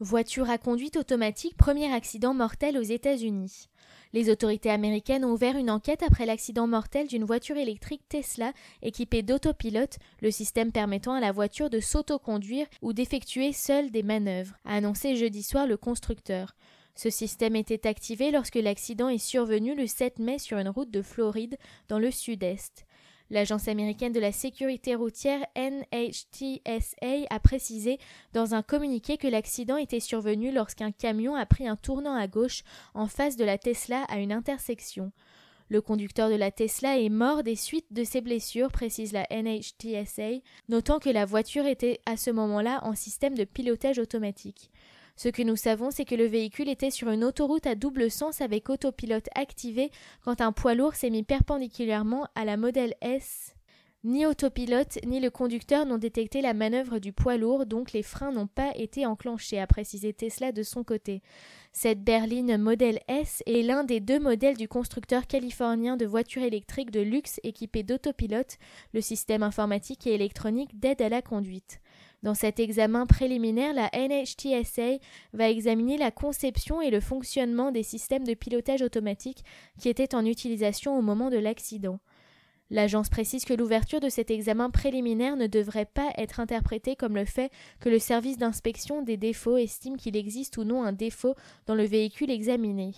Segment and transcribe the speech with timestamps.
[0.00, 3.68] Voiture à conduite automatique, premier accident mortel aux États-Unis.
[4.12, 8.52] Les autorités américaines ont ouvert une enquête après l'accident mortel d'une voiture électrique Tesla
[8.82, 14.56] équipée d'autopilote, le système permettant à la voiture de s'autoconduire ou d'effectuer seule des manœuvres,
[14.64, 16.56] a annoncé jeudi soir le constructeur.
[16.96, 21.02] Ce système était activé lorsque l'accident est survenu le 7 mai sur une route de
[21.02, 21.56] Floride
[21.86, 22.84] dans le sud-est.
[23.30, 27.98] L'agence américaine de la sécurité routière NHTSA a précisé
[28.32, 32.62] dans un communiqué que l'accident était survenu lorsqu'un camion a pris un tournant à gauche
[32.92, 35.10] en face de la Tesla à une intersection.
[35.70, 40.42] Le conducteur de la Tesla est mort des suites de ses blessures, précise la NHTSA,
[40.68, 44.70] notant que la voiture était à ce moment-là en système de pilotage automatique.
[45.16, 48.40] Ce que nous savons, c'est que le véhicule était sur une autoroute à double sens
[48.40, 49.90] avec autopilote activé
[50.24, 53.54] quand un poids lourd s'est mis perpendiculairement à la modèle S.
[54.06, 58.32] Ni autopilote ni le conducteur n'ont détecté la manœuvre du poids lourd, donc les freins
[58.32, 61.22] n'ont pas été enclenchés, a précisé Tesla de son côté.
[61.72, 66.90] Cette berline modèle S est l'un des deux modèles du constructeur californien de voitures électriques
[66.90, 68.58] de luxe équipées d'autopilote,
[68.92, 71.80] le système informatique et électronique d'aide à la conduite.
[72.24, 74.98] Dans cet examen préliminaire, la NHTSA
[75.34, 79.44] va examiner la conception et le fonctionnement des systèmes de pilotage automatique
[79.78, 82.00] qui étaient en utilisation au moment de l'accident.
[82.70, 87.26] L'agence précise que l'ouverture de cet examen préliminaire ne devrait pas être interprétée comme le
[87.26, 91.34] fait que le service d'inspection des défauts estime qu'il existe ou non un défaut
[91.66, 92.92] dans le véhicule examiné.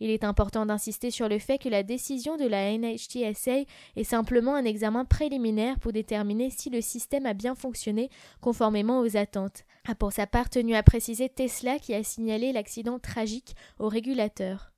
[0.00, 3.64] Il est important d'insister sur le fait que la décision de la NHTSA
[3.96, 9.16] est simplement un examen préliminaire pour déterminer si le système a bien fonctionné conformément aux
[9.16, 13.88] attentes, a pour sa part tenu à préciser Tesla qui a signalé l'accident tragique au
[13.88, 14.72] régulateur.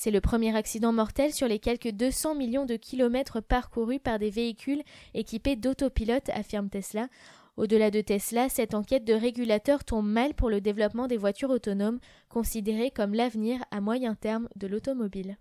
[0.00, 4.30] C'est le premier accident mortel sur les quelques 200 millions de kilomètres parcourus par des
[4.30, 7.08] véhicules équipés d'autopilote, affirme Tesla,
[7.58, 11.98] au-delà de Tesla, cette enquête de régulateur tombe mal pour le développement des voitures autonomes,
[12.28, 15.36] considérées comme l'avenir à moyen terme de l'automobile.